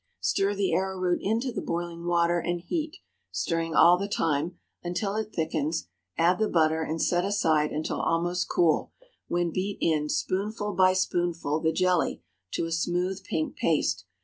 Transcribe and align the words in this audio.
Stir 0.19 0.55
the 0.55 0.73
arrowroot 0.73 1.19
into 1.21 1.51
the 1.51 1.61
boiling 1.61 2.07
water 2.07 2.39
and 2.39 2.59
heat, 2.59 2.97
stirring 3.31 3.75
all 3.75 3.99
the 3.99 4.07
time, 4.07 4.57
until 4.83 5.15
it 5.15 5.31
thickens; 5.31 5.89
add 6.17 6.39
the 6.39 6.49
butter, 6.49 6.81
and 6.81 6.99
set 6.99 7.23
aside 7.23 7.69
until 7.71 8.01
almost 8.01 8.49
cool, 8.49 8.93
when 9.27 9.51
beat 9.51 9.77
in, 9.79 10.09
spoonful 10.09 10.73
by 10.73 10.93
spoonful, 10.93 11.59
the 11.59 11.71
jelly 11.71 12.23
to 12.53 12.65
a 12.65 12.71
smooth 12.71 13.23
pink 13.23 13.55
paste. 13.55 14.05